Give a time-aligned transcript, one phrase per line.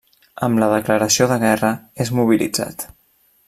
[0.45, 1.71] Amb la declaració de guerra,
[2.07, 2.89] és mobilitzat.